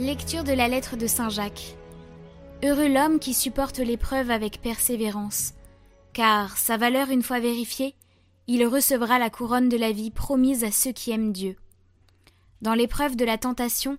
[0.00, 1.76] Lecture de la lettre de Saint Jacques.
[2.64, 5.52] Heureux l'homme qui supporte l'épreuve avec persévérance,
[6.14, 7.94] car, sa valeur une fois vérifiée,
[8.46, 11.54] il recevra la couronne de la vie promise à ceux qui aiment Dieu.
[12.62, 13.98] Dans l'épreuve de la tentation,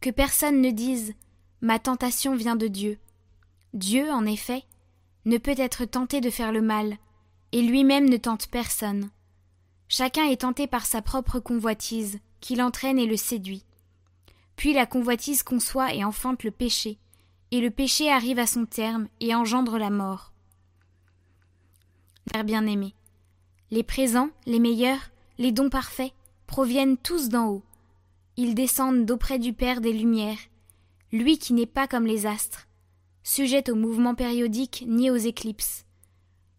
[0.00, 1.12] que personne ne dise
[1.60, 3.00] Ma tentation vient de Dieu.
[3.74, 4.62] Dieu, en effet,
[5.24, 6.98] ne peut être tenté de faire le mal,
[7.50, 9.10] et lui-même ne tente personne.
[9.88, 13.64] Chacun est tenté par sa propre convoitise, qui l'entraîne et le séduit.
[14.56, 16.98] Puis la convoitise conçoit et enfante le péché,
[17.50, 20.32] et le péché arrive à son terme et engendre la mort.
[22.32, 22.94] Père bien-aimé,
[23.70, 26.12] les présents, les meilleurs, les dons parfaits,
[26.46, 27.62] proviennent tous d'en haut.
[28.36, 30.38] Ils descendent d'auprès du Père des Lumières,
[31.12, 32.68] lui qui n'est pas comme les astres,
[33.22, 35.84] sujet aux mouvements périodiques ni aux éclipses.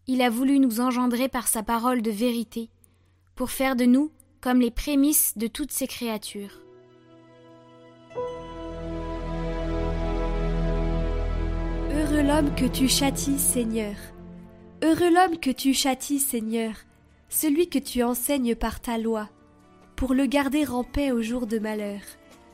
[0.06, 2.68] Il a voulu nous engendrer par sa parole de vérité,
[3.34, 6.63] pour faire de nous comme les prémices de toutes ces créatures.
[12.14, 13.96] Heureux l'homme que tu châties, Seigneur.
[14.84, 16.74] Heureux l'homme que tu châties, Seigneur,
[17.28, 19.28] celui que tu enseignes par ta loi,
[19.96, 21.98] pour le garder en paix au jour de malheur,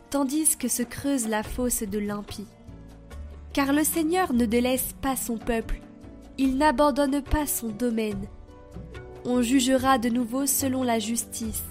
[0.09, 2.47] tandis que se creuse la fosse de l'impie.
[3.53, 5.83] Car le Seigneur ne délaisse pas son peuple,
[6.39, 8.29] il n'abandonne pas son domaine.
[9.27, 11.65] On jugera de nouveau selon la justice.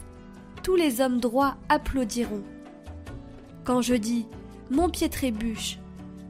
[0.61, 2.43] Tous les hommes droits applaudiront.
[3.63, 4.27] Quand je dis
[4.69, 5.79] Mon pied trébuche,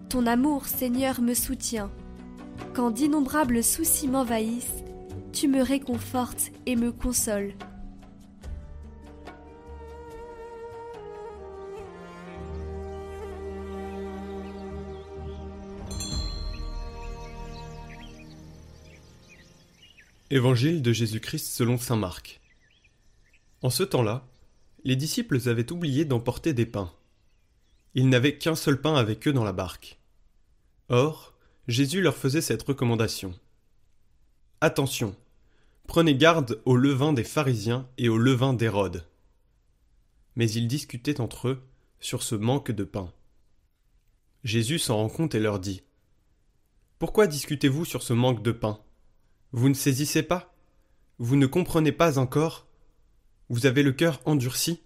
[0.09, 1.91] ton amour, Seigneur, me soutient.
[2.73, 4.83] Quand d'innombrables soucis m'envahissent,
[5.31, 7.53] tu me réconfortes et me consoles.
[20.31, 22.41] Évangile de Jésus-Christ selon saint Marc.
[23.61, 24.25] En ce temps-là,
[24.83, 26.91] les disciples avaient oublié d'emporter des pains.
[27.93, 29.98] Ils n'avaient qu'un seul pain avec eux dans la barque.
[30.89, 31.35] Or,
[31.67, 33.35] Jésus leur faisait cette recommandation.
[34.59, 35.15] Attention,
[35.87, 39.05] prenez garde au levain des pharisiens et au levain d'Hérode.
[40.35, 41.61] Mais ils discutaient entre eux
[41.99, 43.13] sur ce manque de pain.
[44.43, 45.83] Jésus s'en rend compte et leur dit
[46.97, 48.79] Pourquoi discutez-vous sur ce manque de pain?
[49.51, 50.55] Vous ne saisissez pas?
[51.19, 52.65] Vous ne comprenez pas encore?
[53.49, 54.81] Vous avez le cœur endurci?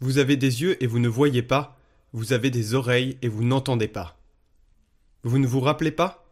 [0.00, 1.78] Vous avez des yeux et vous ne voyez pas?
[2.14, 4.17] Vous avez des oreilles et vous n'entendez pas
[5.24, 6.24] Vous ne vous rappelez pas?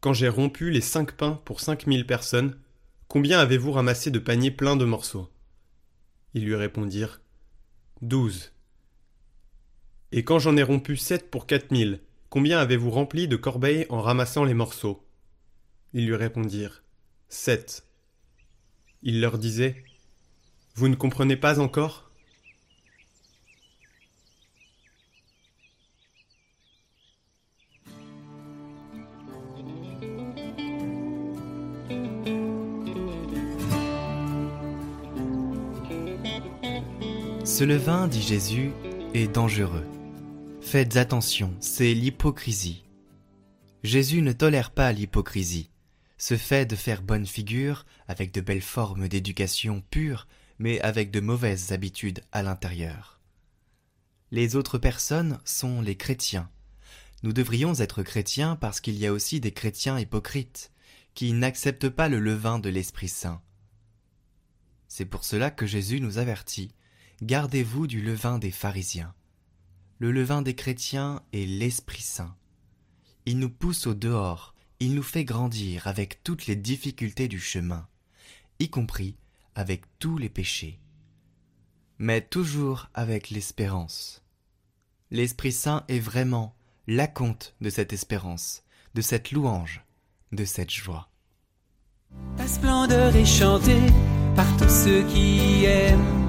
[0.00, 2.56] Quand j'ai rompu les cinq pains pour cinq mille personnes,
[3.08, 5.28] combien avez-vous ramassé de paniers pleins de morceaux?
[6.34, 7.20] Ils lui répondirent
[8.00, 8.52] Douze.
[10.12, 12.00] Et quand j'en ai rompu sept pour quatre mille,
[12.30, 15.04] combien avez-vous rempli de corbeilles en ramassant les morceaux?
[15.92, 16.84] Ils lui répondirent
[17.28, 17.84] 7.
[19.02, 19.82] Il leur disait
[20.76, 22.11] Vous ne comprenez pas encore?
[37.44, 38.72] Ce levain, dit Jésus,
[39.14, 39.86] est dangereux.
[40.60, 42.84] Faites attention, c'est l'hypocrisie.
[43.82, 45.72] Jésus ne tolère pas l'hypocrisie
[46.22, 50.28] ce fait de faire bonne figure avec de belles formes d'éducation pure,
[50.60, 53.18] mais avec de mauvaises habitudes à l'intérieur.
[54.30, 56.48] Les autres personnes sont les chrétiens.
[57.24, 60.70] Nous devrions être chrétiens parce qu'il y a aussi des chrétiens hypocrites,
[61.14, 63.42] qui n'acceptent pas le levain de l'Esprit Saint.
[64.86, 66.72] C'est pour cela que Jésus nous avertit
[67.22, 69.14] Gardez-vous du levain des pharisiens.
[70.00, 72.34] Le levain des chrétiens est l'Esprit Saint.
[73.26, 77.86] Il nous pousse au dehors, il nous fait grandir avec toutes les difficultés du chemin,
[78.58, 79.14] y compris
[79.54, 80.80] avec tous les péchés,
[81.98, 84.24] mais toujours avec l'espérance.
[85.12, 86.56] L'Esprit Saint est vraiment
[86.88, 88.64] la de cette espérance,
[88.94, 89.84] de cette louange,
[90.32, 91.08] de cette joie.
[92.36, 93.86] Ta splendeur est chantée
[94.34, 96.21] par tous ceux qui aiment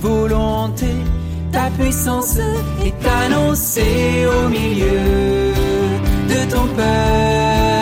[0.00, 0.86] tes volontés,
[1.52, 2.38] ta puissance
[2.84, 5.52] est annoncée au milieu
[6.28, 7.80] de ton peuple.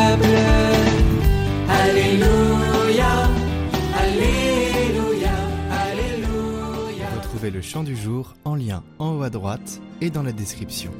[7.51, 10.91] le chant du jour en lien en haut à droite et dans la description.